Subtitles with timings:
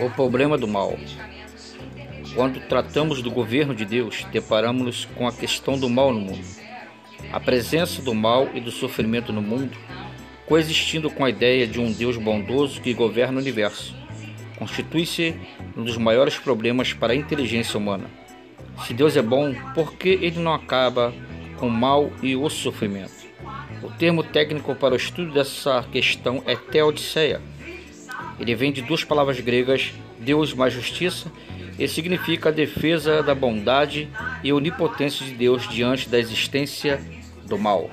[0.00, 0.98] O problema do mal.
[2.34, 6.46] Quando tratamos do governo de Deus, deparamos-nos com a questão do mal no mundo.
[7.30, 9.76] A presença do mal e do sofrimento no mundo,
[10.46, 13.94] coexistindo com a ideia de um Deus bondoso que governa o universo,
[14.58, 15.34] constitui-se
[15.76, 18.06] um dos maiores problemas para a inteligência humana.
[18.86, 21.12] Se Deus é bom, por que ele não acaba
[21.58, 23.28] com o mal e o sofrimento?
[23.82, 27.42] O termo técnico para o estudo dessa questão é teodiceia
[28.40, 31.30] ele vem de duas palavras gregas, Deus mais justiça,
[31.78, 34.08] e significa a defesa da bondade
[34.42, 37.00] e onipotência de Deus diante da existência
[37.46, 37.90] do mal.